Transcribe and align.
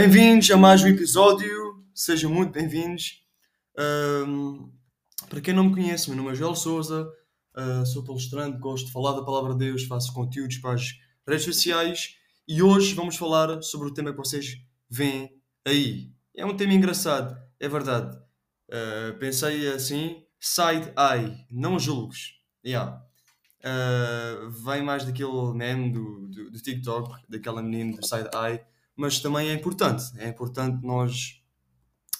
Bem-vindos 0.00 0.48
a 0.52 0.56
mais 0.56 0.80
um 0.84 0.86
episódio, 0.86 1.84
sejam 1.92 2.32
muito 2.32 2.52
bem-vindos. 2.52 3.20
Um, 3.76 4.72
para 5.28 5.40
quem 5.40 5.52
não 5.52 5.64
me 5.64 5.74
conhece, 5.74 6.08
meu 6.08 6.16
nome 6.16 6.30
é 6.30 6.34
Joel 6.36 6.54
Souza, 6.54 7.10
uh, 7.56 7.84
sou 7.84 8.04
palestrante, 8.04 8.60
gosto 8.60 8.86
de 8.86 8.92
falar 8.92 9.14
da 9.14 9.24
palavra 9.24 9.54
de 9.54 9.58
Deus, 9.58 9.82
faço 9.86 10.14
conteúdos 10.14 10.58
para 10.58 10.74
as 10.74 10.92
redes 11.26 11.44
sociais 11.46 12.14
e 12.46 12.62
hoje 12.62 12.94
vamos 12.94 13.16
falar 13.16 13.60
sobre 13.60 13.88
o 13.88 13.92
tema 13.92 14.12
que 14.12 14.18
vocês 14.18 14.58
veem 14.88 15.32
aí. 15.66 16.12
É 16.36 16.46
um 16.46 16.56
tema 16.56 16.74
engraçado, 16.74 17.36
é 17.58 17.68
verdade. 17.68 18.16
Uh, 18.68 19.18
pensei 19.18 19.66
assim, 19.66 20.22
side 20.38 20.92
eye, 20.96 21.44
não 21.50 21.76
julgues. 21.76 22.34
Yeah. 22.64 23.02
Uh, 23.64 24.48
vem 24.48 24.80
mais 24.80 25.04
daquele 25.04 25.52
meme 25.54 25.90
do, 25.90 26.28
do, 26.28 26.50
do 26.52 26.62
TikTok, 26.62 27.20
daquela 27.28 27.60
menina 27.60 27.96
do 27.96 28.06
side 28.06 28.30
eye 28.32 28.60
mas 28.98 29.20
também 29.20 29.48
é 29.48 29.54
importante. 29.54 30.04
É 30.16 30.28
importante 30.28 30.84
nós 30.84 31.40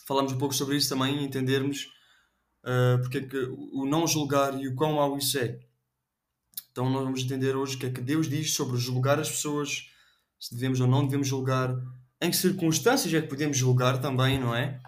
falarmos 0.06 0.32
um 0.32 0.38
pouco 0.38 0.54
sobre 0.54 0.76
isso 0.76 0.88
também 0.88 1.18
e 1.18 1.24
entendermos 1.24 1.88
uh, 2.62 3.02
porque 3.02 3.18
é 3.18 3.22
que 3.22 3.36
o 3.72 3.84
não 3.84 4.06
julgar 4.06 4.58
e 4.58 4.68
o 4.68 4.76
quão 4.76 4.94
mau 4.94 5.18
isso 5.18 5.36
é. 5.38 5.58
Então 6.70 6.88
nós 6.88 7.02
vamos 7.02 7.22
entender 7.22 7.56
hoje 7.56 7.74
o 7.74 7.78
que 7.80 7.86
é 7.86 7.90
que 7.90 8.00
Deus 8.00 8.28
diz 8.28 8.54
sobre 8.54 8.78
julgar 8.78 9.18
as 9.18 9.28
pessoas, 9.28 9.90
se 10.38 10.54
devemos 10.54 10.80
ou 10.80 10.86
não 10.86 11.04
devemos 11.04 11.26
julgar, 11.26 11.74
em 12.20 12.30
que 12.30 12.36
circunstâncias 12.36 13.12
é 13.12 13.20
que 13.20 13.26
podemos 13.26 13.56
julgar 13.56 14.00
também, 14.00 14.38
não 14.38 14.54
é? 14.54 14.80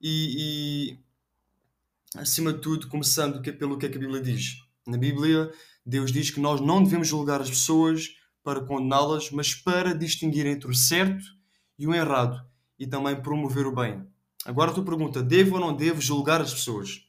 E, 0.00 0.96
e 0.96 2.18
acima 2.18 2.54
de 2.54 2.60
tudo, 2.60 2.88
começando 2.88 3.42
pelo 3.58 3.76
que 3.76 3.84
é 3.84 3.88
que 3.90 3.98
a 3.98 4.00
Bíblia 4.00 4.22
diz. 4.22 4.62
Na 4.86 4.96
Bíblia, 4.96 5.52
Deus 5.84 6.10
diz 6.10 6.30
que 6.30 6.40
nós 6.40 6.62
não 6.62 6.82
devemos 6.82 7.06
julgar 7.06 7.42
as 7.42 7.50
pessoas 7.50 8.16
para 8.42 8.64
condená-las, 8.64 9.30
mas 9.30 9.54
para 9.54 9.94
distinguir 9.94 10.46
entre 10.46 10.70
o 10.70 10.74
certo 10.74 11.33
e 11.78 11.86
o 11.86 11.94
errado 11.94 12.44
e 12.78 12.86
também 12.86 13.20
promover 13.20 13.66
o 13.66 13.74
bem. 13.74 14.06
Agora 14.44 14.72
tu 14.72 14.82
pergunta: 14.82 15.22
devo 15.22 15.54
ou 15.54 15.60
não 15.60 15.74
devo 15.74 16.00
julgar 16.00 16.40
as 16.40 16.52
pessoas? 16.52 17.02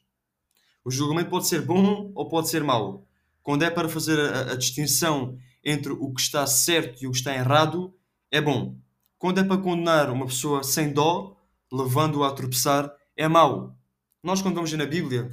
O 0.84 0.90
julgamento 0.90 1.30
pode 1.30 1.46
ser 1.46 1.62
bom 1.62 2.12
ou 2.14 2.28
pode 2.28 2.48
ser 2.48 2.62
mau. 2.62 3.06
Quando 3.42 3.62
é 3.62 3.70
para 3.70 3.88
fazer 3.88 4.18
a, 4.18 4.52
a 4.52 4.56
distinção 4.56 5.36
entre 5.64 5.92
o 5.92 6.12
que 6.12 6.20
está 6.20 6.46
certo 6.46 7.02
e 7.02 7.06
o 7.06 7.10
que 7.10 7.18
está 7.18 7.34
errado, 7.34 7.94
é 8.30 8.40
bom. 8.40 8.76
Quando 9.18 9.40
é 9.40 9.44
para 9.44 9.58
condenar 9.58 10.10
uma 10.10 10.26
pessoa 10.26 10.62
sem 10.62 10.92
dó, 10.92 11.36
levando-a 11.72 12.28
a 12.28 12.32
tropeçar, 12.32 12.92
é 13.16 13.26
mau. 13.26 13.76
Nós, 14.22 14.42
quando 14.42 14.54
vamos 14.54 14.72
na 14.72 14.86
Bíblia, 14.86 15.30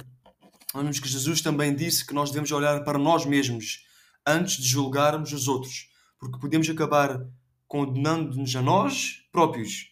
vemos 0.74 0.98
que 0.98 1.08
Jesus 1.08 1.40
também 1.40 1.74
disse 1.74 2.04
que 2.04 2.14
nós 2.14 2.30
devemos 2.30 2.50
olhar 2.50 2.82
para 2.82 2.98
nós 2.98 3.24
mesmos 3.24 3.84
antes 4.26 4.56
de 4.56 4.68
julgarmos 4.68 5.32
os 5.32 5.46
outros 5.46 5.94
porque 6.24 6.38
podemos 6.38 6.68
acabar 6.70 7.26
condenando-nos 7.74 8.54
a 8.54 8.62
nós 8.62 9.26
próprios. 9.32 9.90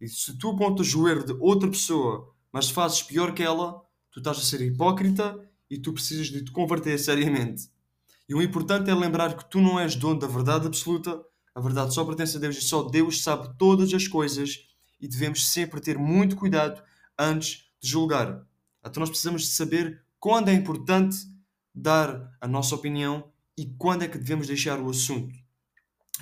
E 0.00 0.08
se 0.08 0.38
tu 0.38 0.52
apontas 0.52 0.94
o 0.94 1.06
erro 1.06 1.26
de 1.26 1.32
outra 1.34 1.68
pessoa, 1.68 2.34
mas 2.50 2.70
fazes 2.70 3.02
pior 3.02 3.34
que 3.34 3.42
ela, 3.42 3.82
tu 4.10 4.18
estás 4.18 4.38
a 4.38 4.40
ser 4.40 4.62
hipócrita 4.62 5.38
e 5.68 5.76
tu 5.76 5.92
precisas 5.92 6.28
de 6.28 6.42
te 6.42 6.50
converter 6.50 6.98
seriamente. 6.98 7.68
E 8.26 8.34
o 8.34 8.40
importante 8.40 8.88
é 8.88 8.94
lembrar 8.94 9.36
que 9.36 9.44
tu 9.44 9.60
não 9.60 9.78
és 9.78 9.94
dono 9.94 10.18
da 10.18 10.26
verdade 10.26 10.66
absoluta, 10.66 11.22
a 11.54 11.60
verdade 11.60 11.92
só 11.92 12.02
pertence 12.02 12.38
a 12.38 12.40
Deus 12.40 12.56
e 12.56 12.62
só 12.62 12.82
Deus 12.84 13.22
sabe 13.22 13.54
todas 13.58 13.92
as 13.92 14.08
coisas 14.08 14.66
e 14.98 15.06
devemos 15.06 15.46
sempre 15.50 15.82
ter 15.82 15.98
muito 15.98 16.34
cuidado 16.34 16.82
antes 17.18 17.66
de 17.78 17.90
julgar. 17.90 18.42
Então 18.80 19.00
nós 19.00 19.10
precisamos 19.10 19.42
de 19.42 19.48
saber 19.48 20.02
quando 20.18 20.48
é 20.48 20.54
importante 20.54 21.18
dar 21.74 22.34
a 22.40 22.48
nossa 22.48 22.74
opinião 22.74 23.30
e 23.54 23.66
quando 23.66 24.04
é 24.04 24.08
que 24.08 24.16
devemos 24.16 24.46
deixar 24.46 24.80
o 24.80 24.88
assunto. 24.88 25.44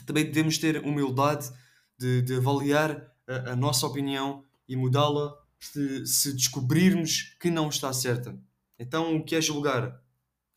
Também 0.06 0.24
devemos 0.24 0.58
ter 0.58 0.82
humildade 0.84 1.50
de, 1.98 2.22
de 2.22 2.36
avaliar 2.36 3.10
a, 3.26 3.52
a, 3.52 3.56
nossa 3.56 3.86
opinião 3.86 4.44
e 4.68 4.76
mudá-la 4.76 5.34
se, 5.60 6.06
se, 6.06 6.32
descobrirmos 6.34 7.36
que 7.40 7.50
não 7.50 7.68
está 7.68 7.92
certa. 7.92 8.38
Então, 8.78 9.16
o 9.16 9.24
que 9.24 9.36
é 9.36 9.40
julgar? 9.40 10.00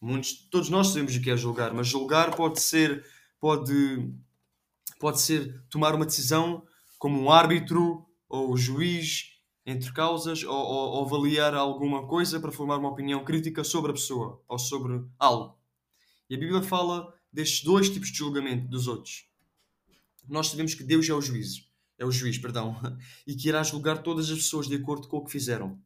Muitos, 0.02 0.48
todos 0.50 0.70
nós 0.70 0.88
sabemos 0.88 1.16
o 1.16 1.22
que 1.22 1.32
é 1.32 1.38
julgar, 1.38 1.74
mas 1.74 1.88
julgar 1.88 2.36
pode 2.36 2.60
ser, 2.62 3.06
pode, 3.40 4.12
pode 5.00 5.22
ser 5.22 5.64
tomar 5.70 5.96
uma 5.96 6.06
decisão 6.06 6.66
como 7.00 7.20
um 7.20 7.32
árbitro 7.32 8.06
ou 8.28 8.58
juiz 8.58 9.38
entre 9.66 9.92
causas 9.92 10.44
ou, 10.44 10.56
ou, 10.56 10.90
ou 10.94 11.06
avaliar 11.06 11.54
alguma 11.54 12.08
coisa 12.08 12.40
para 12.40 12.52
formar 12.52 12.78
uma 12.78 12.90
opinião 12.90 13.24
crítica 13.24 13.64
sobre 13.64 13.92
a 13.92 13.94
pessoa 13.94 14.42
ou 14.48 14.58
sobre 14.58 15.04
algo. 15.20 15.58
E 16.30 16.36
a 16.36 16.40
Bíblia 16.40 16.62
fala 16.62 17.14
destes 17.32 17.64
dois 17.64 17.90
tipos 17.90 18.10
de 18.10 18.18
julgamento 18.18 18.68
dos 18.68 18.88
outros. 18.88 19.27
Nós 20.28 20.48
sabemos 20.48 20.74
que 20.74 20.84
Deus 20.84 21.08
é 21.08 21.14
o 21.14 21.22
juiz, 21.22 21.68
é 21.98 22.06
o 22.06 22.12
juiz, 22.12 22.38
perdão, 22.38 22.76
e 23.26 23.36
que 23.36 23.48
irá 23.48 23.64
julgar 23.64 24.04
todas 24.04 24.30
as 24.30 24.38
pessoas 24.38 24.68
de 24.68 24.76
acordo 24.76 25.08
com 25.08 25.18
o 25.18 25.26
que 25.26 25.32
fizeram. 25.32 25.80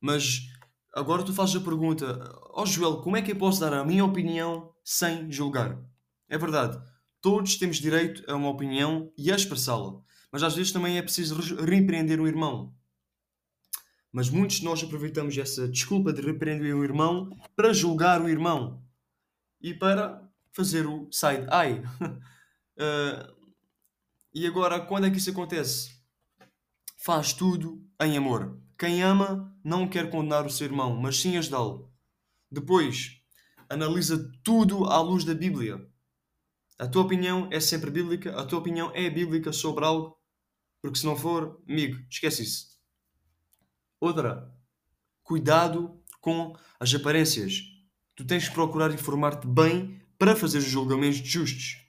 Mas 0.00 0.48
agora 0.94 1.22
tu 1.22 1.32
fazes 1.32 1.56
a 1.56 1.60
pergunta, 1.60 2.30
ó 2.50 2.62
oh 2.62 2.66
Joel, 2.66 2.98
como 2.98 3.16
é 3.16 3.22
que 3.22 3.32
eu 3.32 3.36
posso 3.36 3.60
dar 3.60 3.72
a 3.72 3.84
minha 3.84 4.04
opinião 4.04 4.72
sem 4.84 5.30
julgar? 5.32 5.78
É 6.28 6.36
verdade, 6.36 6.78
todos 7.20 7.56
temos 7.56 7.78
direito 7.78 8.22
a 8.30 8.36
uma 8.36 8.50
opinião 8.50 9.12
e 9.16 9.32
a 9.32 9.36
expressá-la, 9.36 10.00
mas 10.30 10.42
às 10.42 10.54
vezes 10.54 10.72
também 10.72 10.98
é 10.98 11.02
preciso 11.02 11.36
repreender 11.64 12.20
um 12.20 12.26
irmão. 12.26 12.74
Mas 14.12 14.30
muitos 14.30 14.58
de 14.58 14.64
nós 14.64 14.82
aproveitamos 14.82 15.36
essa 15.36 15.66
desculpa 15.66 16.12
de 16.12 16.20
repreender 16.20 16.76
o 16.76 16.84
irmão 16.84 17.30
para 17.56 17.72
julgar 17.72 18.22
o 18.22 18.28
irmão 18.28 18.80
e 19.60 19.74
para 19.74 20.22
fazer 20.52 20.86
o 20.86 21.08
side 21.10 21.46
eye. 21.50 21.82
uh, 22.78 23.34
e 24.34 24.46
agora, 24.46 24.80
quando 24.80 25.06
é 25.06 25.10
que 25.10 25.18
isso 25.18 25.30
acontece? 25.30 25.94
Faz 26.98 27.32
tudo 27.32 27.86
em 28.00 28.16
amor. 28.16 28.60
Quem 28.78 29.02
ama 29.02 29.56
não 29.62 29.88
quer 29.88 30.10
condenar 30.10 30.44
o 30.44 30.50
seu 30.50 30.66
irmão, 30.66 30.96
mas 30.96 31.18
sim 31.18 31.36
ajudá-lo. 31.36 31.92
Depois, 32.50 33.20
analisa 33.68 34.30
tudo 34.42 34.86
à 34.86 35.00
luz 35.00 35.24
da 35.24 35.34
Bíblia. 35.34 35.88
A 36.78 36.88
tua 36.88 37.02
opinião 37.02 37.48
é 37.52 37.60
sempre 37.60 37.90
bíblica, 37.90 38.34
a 38.36 38.44
tua 38.44 38.58
opinião 38.58 38.90
é 38.94 39.08
bíblica 39.08 39.52
sobre 39.52 39.84
algo, 39.84 40.18
porque 40.82 40.98
se 40.98 41.06
não 41.06 41.16
for, 41.16 41.62
amigo, 41.68 41.96
esquece 42.10 42.42
isso. 42.42 42.78
Outra, 44.00 44.52
cuidado 45.22 46.02
com 46.20 46.56
as 46.80 46.92
aparências. 46.92 47.60
Tu 48.16 48.26
tens 48.26 48.48
que 48.48 48.54
procurar 48.54 48.92
informar-te 48.92 49.46
bem 49.46 50.02
para 50.18 50.34
fazer 50.34 50.58
os 50.58 50.64
julgamentos 50.64 51.18
justos. 51.18 51.83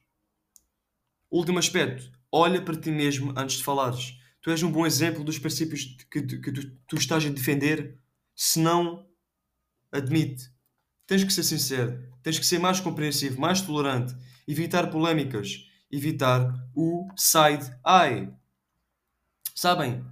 Último 1.35 1.59
aspecto, 1.59 2.09
olha 2.31 2.61
para 2.61 2.79
ti 2.79 2.89
mesmo 2.89 3.33
antes 3.35 3.57
de 3.57 3.63
falares. 3.65 4.17
Tu 4.41 4.51
és 4.51 4.63
um 4.63 4.71
bom 4.71 4.85
exemplo 4.85 5.21
dos 5.21 5.37
princípios 5.37 5.83
que, 6.09 6.21
que 6.21 6.49
tu, 6.49 6.71
tu 6.87 6.95
estás 6.95 7.25
a 7.25 7.29
defender, 7.29 7.99
se 8.33 8.57
não 8.57 9.05
admite. 9.91 10.49
Tens 11.05 11.25
que 11.25 11.33
ser 11.33 11.43
sincero, 11.43 12.01
tens 12.23 12.39
que 12.39 12.45
ser 12.45 12.57
mais 12.57 12.79
compreensivo, 12.79 13.37
mais 13.37 13.59
tolerante, 13.59 14.15
evitar 14.47 14.89
polémicas, 14.89 15.69
evitar 15.91 16.55
o 16.73 17.05
side 17.17 17.69
eye. 17.85 18.31
Sabem, 19.53 20.05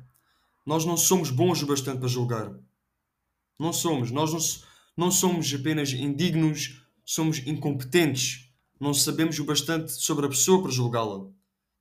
nós 0.66 0.84
não 0.84 0.98
somos 0.98 1.30
bons 1.30 1.64
o 1.64 1.66
bastante 1.66 2.00
para 2.00 2.10
julgar. 2.10 2.54
Não 3.58 3.72
somos. 3.72 4.12
Nós 4.12 4.34
não, 4.34 4.40
não 5.06 5.10
somos 5.10 5.54
apenas 5.54 5.94
indignos, 5.94 6.86
somos 7.06 7.38
incompetentes. 7.48 8.53
Não 8.80 8.94
sabemos 8.94 9.40
o 9.40 9.46
bastante 9.46 9.92
sobre 9.92 10.26
a 10.26 10.30
pessoa 10.30 10.62
para 10.62 10.72
julgá-la. 10.72 11.26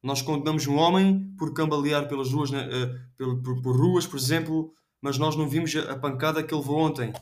Nós 0.03 0.21
condenamos 0.21 0.67
um 0.67 0.77
homem 0.77 1.33
por 1.39 1.55
cambalear 1.55 2.09
pelas 2.09 2.33
ruas, 2.33 2.51
né, 2.51 2.67
uh, 2.67 3.01
por, 3.17 3.43
por, 3.43 3.63
por, 3.63 3.77
ruas, 3.77 4.07
por 4.07 4.19
exemplo, 4.19 4.75
mas 5.01 5.17
nós 5.17 5.37
não 5.37 5.49
vimos 5.49 5.75
a, 5.77 5.93
a 5.93 5.99
pancada 5.99 6.43
que 6.43 6.53
ele 6.53 6.61
levou 6.61 6.79
ontem. 6.79 7.13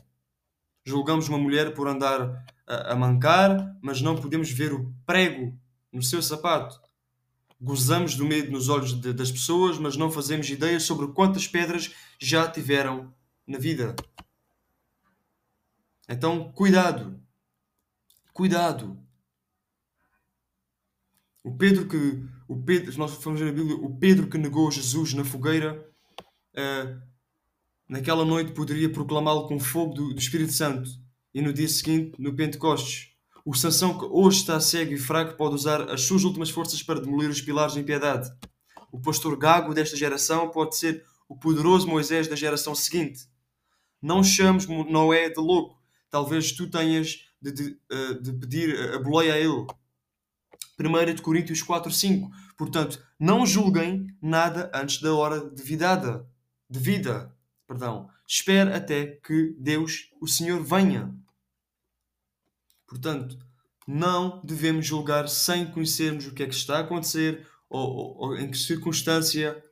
Julgamos 0.83 1.29
uma 1.29 1.37
mulher 1.37 1.73
por 1.75 1.87
andar 1.87 2.43
a, 2.67 2.93
a 2.93 2.95
mancar, 2.95 3.77
mas 3.81 4.01
não 4.01 4.15
podemos 4.15 4.51
ver 4.51 4.73
o 4.73 4.91
prego 5.05 5.55
no 5.91 6.01
seu 6.01 6.21
sapato. 6.21 6.81
Gozamos 7.59 8.15
do 8.15 8.25
medo 8.25 8.51
nos 8.51 8.69
olhos 8.69 8.99
de, 8.99 9.13
das 9.13 9.31
pessoas, 9.31 9.77
mas 9.77 9.95
não 9.95 10.09
fazemos 10.09 10.49
ideia 10.49 10.79
sobre 10.79 11.07
quantas 11.09 11.47
pedras 11.47 11.93
já 12.19 12.49
tiveram 12.49 13.13
na 13.45 13.59
vida. 13.59 13.95
Então, 16.09 16.51
cuidado. 16.51 17.21
Cuidado. 18.33 18.97
O 21.43 21.55
Pedro 21.57 21.87
que 21.87 22.23
o 22.47 22.61
Pedro, 22.61 22.97
nós 22.97 23.13
formos 23.15 23.41
ver 23.41 23.49
a 23.49 23.53
Bíblia, 23.53 23.75
o 23.77 23.97
Pedro 23.97 24.27
que 24.27 24.37
negou 24.37 24.69
Jesus 24.69 25.13
na 25.13 25.23
fogueira, 25.23 25.89
uh, 26.53 27.01
naquela 27.87 28.25
noite 28.25 28.51
poderia 28.51 28.91
proclamá-lo 28.91 29.47
com 29.47 29.59
fogo 29.59 29.93
do, 29.93 30.13
do 30.13 30.19
Espírito 30.19 30.53
Santo 30.53 30.89
e 31.33 31.41
no 31.41 31.53
dia 31.53 31.67
seguinte, 31.67 32.13
no 32.19 32.35
Pentecostes, 32.35 33.11
o 33.45 33.55
Sansão 33.55 33.97
que 33.97 34.05
hoje 34.05 34.39
está 34.39 34.59
cego 34.59 34.93
e 34.93 34.97
fraco 34.97 35.35
pode 35.35 35.55
usar 35.55 35.89
as 35.89 36.01
suas 36.01 36.23
últimas 36.23 36.49
forças 36.49 36.83
para 36.83 36.99
demolir 36.99 37.29
os 37.29 37.41
pilares 37.41 37.73
de 37.73 37.79
impiedade. 37.79 38.29
O 38.91 38.99
pastor 38.99 39.35
Gago 39.37 39.73
desta 39.73 39.95
geração 39.95 40.49
pode 40.51 40.77
ser 40.77 41.03
o 41.27 41.35
poderoso 41.35 41.87
Moisés 41.87 42.27
da 42.27 42.35
geração 42.35 42.75
seguinte. 42.75 43.21
Não 44.01 44.23
chames 44.23 44.67
Noé 44.67 45.29
de 45.29 45.39
louco. 45.39 45.81
Talvez 46.09 46.51
tu 46.51 46.69
tenhas 46.69 47.19
de, 47.41 47.51
de, 47.51 47.79
eh, 47.89 48.13
de 48.15 48.33
pedir 48.33 48.93
a 48.93 48.99
boleia 48.99 49.35
a 49.35 49.39
ele. 49.39 49.65
1 50.87 51.15
de 51.15 51.21
Coríntios 51.21 51.61
4, 51.61 51.91
5. 51.91 52.31
Portanto, 52.57 53.03
não 53.19 53.45
julguem 53.45 54.07
nada 54.21 54.71
antes 54.73 55.01
da 55.01 55.13
hora 55.13 55.49
de 55.49 55.61
vida. 55.61 56.27
De 56.69 56.79
vida. 56.79 57.35
Perdão. 57.67 58.09
Espere 58.27 58.73
até 58.73 59.05
que 59.05 59.55
Deus, 59.59 60.09
o 60.21 60.27
Senhor, 60.27 60.63
venha. 60.63 61.13
Portanto, 62.87 63.37
não 63.87 64.41
devemos 64.43 64.85
julgar 64.85 65.27
sem 65.27 65.65
conhecermos 65.69 66.27
o 66.27 66.33
que 66.33 66.43
é 66.43 66.47
que 66.47 66.55
está 66.55 66.77
a 66.77 66.81
acontecer 66.81 67.47
ou, 67.69 67.89
ou, 67.89 68.17
ou 68.17 68.37
em 68.37 68.49
que 68.49 68.57
circunstância 68.57 69.63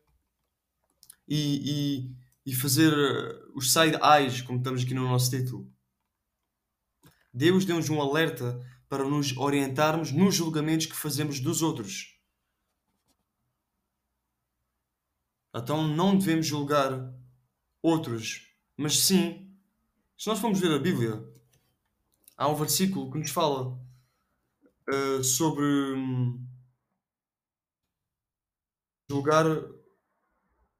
e, 1.28 2.08
e, 2.46 2.52
e 2.52 2.56
fazer 2.56 2.92
uh, 2.92 3.52
os 3.56 3.72
side 3.72 3.98
eyes, 4.04 4.42
como 4.42 4.58
estamos 4.58 4.84
aqui 4.84 4.94
no 4.94 5.08
nosso 5.08 5.30
título. 5.30 5.72
Deus 7.34 7.66
deu-nos 7.66 7.90
um 7.90 8.02
alerta 8.02 8.60
para 8.90 9.04
nos 9.04 9.38
orientarmos 9.38 10.12
nos 10.12 10.36
julgamentos 10.36 10.88
que 10.88 10.96
fazemos 10.96 11.40
dos 11.40 11.62
outros. 11.62 12.20
Então 15.56 15.88
não 15.88 16.18
devemos 16.18 16.46
julgar 16.46 17.14
outros, 17.82 18.52
mas 18.76 19.00
sim, 19.00 19.56
se 20.18 20.28
nós 20.28 20.40
formos 20.40 20.60
ver 20.60 20.72
a 20.72 20.80
Bíblia, 20.80 21.24
há 22.36 22.48
um 22.48 22.56
versículo 22.56 23.12
que 23.12 23.20
nos 23.20 23.32
fala 23.32 23.80
uh, 24.90 25.24
sobre 25.24 25.64
um, 25.66 26.46
julgar 29.10 29.46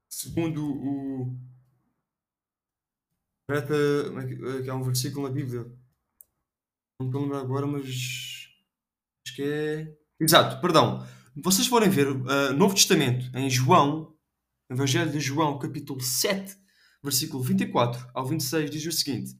segundo 0.08 0.64
o. 0.64 1.36
É 3.48 4.62
que 4.62 4.70
há 4.70 4.74
um 4.76 4.82
versículo 4.82 5.26
na 5.26 5.34
Bíblia. 5.34 5.66
Não 7.00 7.06
estou 7.06 7.20
a 7.20 7.24
lembrar 7.24 7.40
agora, 7.40 7.66
mas. 7.66 7.86
Acho 9.26 9.34
que 9.34 9.42
é. 9.42 9.96
Exato, 10.20 10.60
perdão. 10.60 11.06
Vocês 11.34 11.66
forem 11.66 11.88
ver 11.88 12.08
uh, 12.08 12.52
Novo 12.54 12.74
Testamento, 12.74 13.34
em 13.34 13.48
João, 13.48 14.14
Evangelho 14.68 15.10
de 15.10 15.18
João, 15.18 15.58
capítulo 15.58 15.98
7, 15.98 16.54
versículo 17.02 17.42
24 17.42 18.06
ao 18.12 18.26
26, 18.26 18.70
diz 18.70 18.84
o 18.84 18.92
seguinte: 18.92 19.34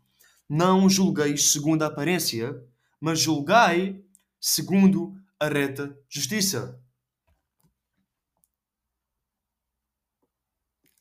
Não 0.49 0.89
julgueis 0.89 1.49
segundo 1.49 1.83
a 1.83 1.89
aparência, 1.89 2.59
mas 2.99 3.21
julgai 3.21 4.03
segundo 4.41 5.15
a 5.39 5.47
reta 5.47 5.95
justiça. 6.09 6.83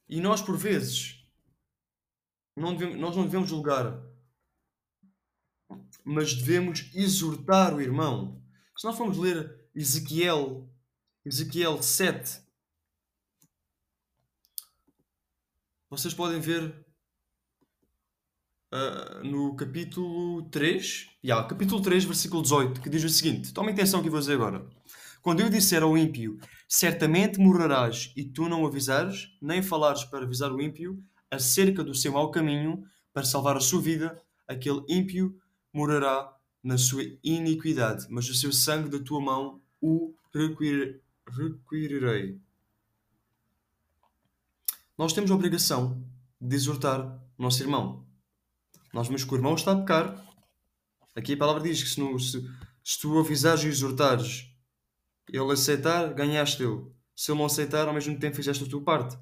E 0.09 0.19
nós, 0.19 0.41
por 0.41 0.57
vezes, 0.57 1.25
não 2.53 2.75
devemos, 2.75 3.00
nós 3.00 3.15
não 3.15 3.23
devemos 3.23 3.50
julgar, 3.50 4.08
mas 6.04 6.33
devemos 6.33 6.89
exortar 6.94 7.74
o 7.75 7.81
irmão. 7.81 8.42
Se 8.77 8.86
nós 8.86 8.98
formos 8.98 9.18
ler 9.18 9.69
Ezequiel, 9.75 10.69
Ezequiel 11.25 11.81
7, 11.81 12.42
vocês 15.89 16.13
podem 16.13 16.39
ver 16.39 16.86
uh, 18.74 19.24
no 19.24 19.56
capítulo 19.56 20.44
3, 20.50 21.10
yeah, 21.24 21.48
capítulo 21.48 21.81
3, 21.81 22.06
versículo 22.06 22.42
18, 22.42 22.81
que 22.81 22.89
diz 22.89 23.04
o 23.04 23.10
seguinte: 23.10 23.54
tomem 23.54 23.74
atenção 23.74 24.01
que 24.01 24.10
vou 24.10 24.19
dizer 24.19 24.33
agora. 24.33 24.68
Quando 25.21 25.42
eu 25.42 25.50
disser 25.50 25.83
ao 25.83 25.98
ímpio, 25.98 26.39
certamente 26.68 27.39
morrerás, 27.39 28.13
e 28.16 28.24
tu 28.24 28.48
não 28.48 28.66
avisares, 28.66 29.36
nem 29.42 29.62
falares 29.62 30.06
para 30.06 30.24
avisar 30.24 30.51
o 30.51 30.62
ímpio, 30.62 31.04
acerca 31.30 31.83
do 31.83 31.94
seu 31.94 32.13
mau 32.13 32.31
caminho, 32.31 32.83
para 33.13 33.25
salvar 33.25 33.57
a 33.57 33.60
sua 33.60 33.81
vida, 33.81 34.21
aquele 34.48 34.81
ímpio 34.88 35.38
morrerá 35.74 36.36
na 36.63 36.77
sua 36.77 37.04
iniquidade, 37.24 38.06
mas 38.10 38.30
o 38.30 38.36
seu 38.36 38.51
sangue 38.51 38.89
da 38.89 39.04
tua 39.04 39.21
mão 39.21 39.62
o 39.81 40.13
requirirei. 40.33 42.39
Nós 44.98 45.13
temos 45.13 45.31
a 45.31 45.36
obrigação 45.36 46.04
de 46.42 46.56
exortar 46.56 47.01
o 47.38 47.42
nosso 47.42 47.63
irmão. 47.63 48.06
Nós 48.94 49.07
vemos 49.07 49.24
que 49.24 49.33
o 49.33 49.38
irmão 49.38 49.56
está 49.56 49.71
a 49.71 49.77
pecar. 49.77 50.25
Aqui 51.16 51.33
a 51.33 51.38
palavra 51.38 51.63
diz 51.63 51.81
que 51.81 51.89
se, 51.89 52.00
no, 52.00 52.19
se, 52.19 52.45
se 52.83 53.00
tu 53.00 53.18
avisares 53.18 53.63
e 53.63 53.68
exortares 53.68 54.50
ele 55.31 55.51
aceitar, 55.51 56.13
ganhaste 56.13 56.63
ele. 56.63 56.92
Se 57.16 57.31
ele 57.31 57.39
não 57.39 57.45
aceitar, 57.45 57.88
ao 57.88 57.94
mesmo 57.94 58.18
tempo 58.18 58.36
fizeste 58.36 58.63
a 58.63 58.68
tua 58.68 58.83
parte. 58.83 59.18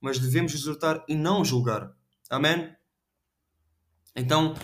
Mas 0.00 0.18
devemos 0.18 0.54
exortar 0.54 1.04
e 1.06 1.14
não 1.14 1.44
julgar. 1.44 1.94
Amém? 2.30 2.74
Então, 4.16 4.54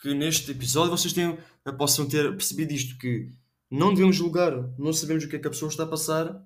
que 0.00 0.14
neste 0.14 0.50
episódio 0.50 0.90
vocês 0.90 1.12
tenham, 1.12 1.38
possam 1.78 2.08
ter 2.08 2.30
percebido 2.32 2.72
isto, 2.72 2.98
que 2.98 3.30
não 3.70 3.94
devemos 3.94 4.16
julgar, 4.16 4.52
não 4.78 4.92
sabemos 4.92 5.24
o 5.24 5.28
que 5.28 5.36
é 5.36 5.38
que 5.38 5.46
a 5.46 5.50
pessoa 5.50 5.70
está 5.70 5.84
a 5.84 5.88
passar, 5.88 6.42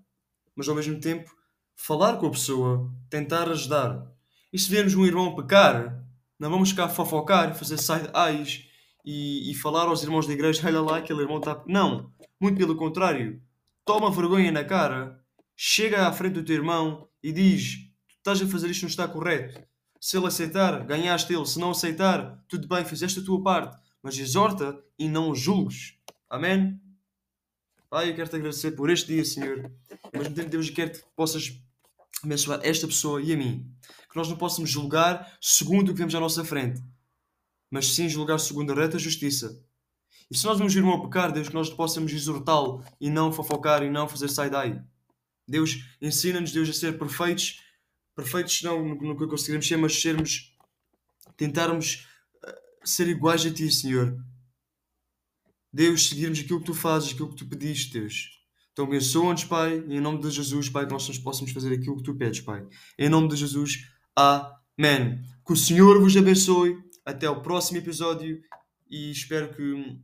mas 0.55 0.69
ao 0.69 0.75
mesmo 0.75 0.99
tempo 1.01 1.31
falar 1.77 2.17
com 2.17 2.27
a 2.27 2.31
pessoa, 2.31 2.93
tentar 3.09 3.49
ajudar. 3.51 4.07
E 4.53 4.59
se 4.59 4.71
vermos 4.71 4.95
um 4.95 5.07
irmão 5.07 5.35
pecar, 5.35 6.05
não 6.39 6.51
vamos 6.51 6.71
ficar 6.71 6.85
a 6.85 6.89
fofocar, 6.89 7.55
fazer 7.55 7.79
side 7.79 8.11
eyes 8.15 8.65
e, 9.05 9.51
e 9.51 9.55
falar 9.55 9.87
aos 9.87 10.03
irmãos 10.03 10.27
da 10.27 10.33
igreja, 10.33 10.63
olha 10.67 10.81
lá, 10.81 10.99
aquele 10.99 11.23
irmão 11.23 11.39
está... 11.39 11.63
Não, 11.67 12.13
muito 12.41 12.59
pelo 12.59 12.77
contrário 12.77 13.41
toma 13.91 14.11
vergonha 14.11 14.53
na 14.53 14.63
cara, 14.63 15.21
chega 15.57 16.07
à 16.07 16.13
frente 16.13 16.35
do 16.35 16.45
teu 16.45 16.55
irmão 16.55 17.09
e 17.21 17.33
diz: 17.33 17.75
Tu 18.09 18.17
estás 18.19 18.41
a 18.41 18.47
fazer 18.47 18.71
isto 18.71 18.83
não 18.83 18.89
está 18.89 19.09
correto. 19.09 19.61
Se 20.01 20.17
ele 20.17 20.27
aceitar, 20.27 20.85
ganhaste 20.87 21.33
ele. 21.33 21.47
Se 21.47 21.59
não 21.59 21.73
aceitar, 21.73 22.43
tudo 22.49 22.67
bem, 22.67 22.85
fizeste 22.85 23.21
a 23.21 23.25
tua 23.25 23.43
parte. 23.43 23.79
Mas 24.03 24.19
exorta 24.19 24.83
e 24.99 25.07
não 25.09 25.35
julgues. 25.35 25.95
Amém? 26.29 26.81
Pai, 27.91 28.09
eu 28.09 28.15
quero 28.15 28.31
te 28.31 28.37
agradecer 28.37 28.71
por 28.71 28.89
este 28.89 29.09
dia, 29.09 29.25
Senhor. 29.25 29.71
Mas 30.13 30.29
no 30.29 30.35
tempo 30.35 30.49
de 30.49 30.57
Deus, 30.57 30.69
eu 30.69 30.75
quero 30.75 30.93
que 30.93 31.03
possas 31.15 31.53
abençoar 32.23 32.61
esta 32.63 32.87
pessoa 32.87 33.21
e 33.21 33.33
a 33.33 33.37
mim. 33.37 33.71
Que 34.09 34.17
nós 34.17 34.29
não 34.29 34.37
possamos 34.37 34.71
julgar 34.71 35.37
segundo 35.41 35.91
o 35.91 35.93
que 35.93 35.99
vemos 35.99 36.15
à 36.15 36.21
nossa 36.21 36.45
frente, 36.45 36.83
mas 37.71 37.95
sim 37.95 38.09
julgar 38.09 38.39
segundo 38.39 38.73
a 38.73 38.75
reta 38.75 38.99
justiça. 38.99 39.63
E 40.31 40.37
se 40.37 40.45
nós 40.47 40.59
vamos 40.59 40.75
irmão 40.75 40.95
a 40.95 41.03
pecar, 41.03 41.33
Deus, 41.33 41.49
que 41.49 41.55
nós 41.55 41.69
possamos 41.69 42.13
exortá-lo 42.13 42.85
e 43.01 43.11
não 43.11 43.33
fofocar 43.33 43.83
e 43.83 43.91
não 43.91 44.09
fazer 44.09 44.29
side-eye. 44.29 44.81
Deus, 45.47 45.85
ensina-nos, 46.01 46.53
Deus, 46.53 46.69
a 46.69 46.73
ser 46.73 46.97
perfeitos, 46.97 47.61
perfeitos 48.23 48.63
não 48.63 49.17
que 49.17 49.27
conseguiremos 49.27 49.67
ser, 49.67 49.77
mas 49.77 50.01
sermos, 50.01 50.57
tentarmos 51.37 52.07
uh, 52.45 52.89
ser 52.89 53.09
iguais 53.09 53.45
a 53.47 53.51
Ti, 53.53 53.71
Senhor. 53.71 54.17
Deus, 55.73 56.09
seguirmos 56.09 56.41
aquilo 56.41 56.61
que 56.61 56.67
Tu 56.67 56.75
fazes, 56.75 57.13
aquilo 57.13 57.31
que 57.31 57.37
Tu 57.37 57.47
pediste, 57.47 57.99
Deus. 57.99 58.41
Então 58.73 58.85
abençoa-nos, 58.85 59.45
Pai, 59.45 59.79
em 59.89 60.01
nome 60.01 60.21
de 60.21 60.31
Jesus, 60.31 60.69
Pai, 60.69 60.87
que 60.87 60.93
nós 60.93 61.19
possamos 61.19 61.53
fazer 61.53 61.73
aquilo 61.75 61.97
que 61.97 62.03
Tu 62.03 62.15
pedes, 62.15 62.41
Pai. 62.41 62.67
Em 62.99 63.09
nome 63.09 63.29
de 63.29 63.37
Jesus, 63.37 63.85
Amém. 64.17 65.23
Que 65.47 65.53
o 65.53 65.57
Senhor 65.57 66.01
vos 66.01 66.17
abençoe. 66.17 66.77
Até 67.05 67.29
o 67.29 67.41
próximo 67.41 67.79
episódio 67.79 68.43
e 68.89 69.11
espero 69.11 69.55
que 69.55 69.99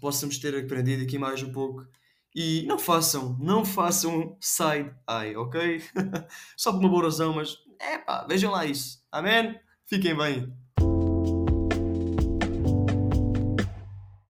possamos 0.00 0.38
ter 0.38 0.56
aprendido 0.56 1.02
aqui 1.02 1.18
mais 1.18 1.42
um 1.42 1.50
pouco. 1.50 1.84
E 2.34 2.64
não 2.66 2.78
façam, 2.78 3.36
não 3.38 3.64
façam 3.64 4.36
side 4.40 4.94
eye, 5.08 5.36
ok? 5.36 5.82
Só 6.56 6.72
por 6.72 6.80
uma 6.80 6.88
boa 6.88 7.04
razão, 7.04 7.34
mas 7.34 7.58
é 7.78 7.98
pá, 7.98 8.24
vejam 8.26 8.50
lá 8.50 8.64
isso. 8.64 9.02
Amém? 9.10 9.58
Fiquem 9.84 10.16
bem. 10.16 10.61